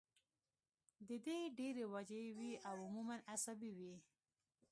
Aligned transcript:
د 1.07 1.09
دې 1.25 1.39
ډېرې 1.57 1.83
وجې 1.93 2.23
وي 2.37 2.51
او 2.67 2.75
عموماً 2.85 3.15
اعصابي 3.31 3.71
وي 3.77 3.93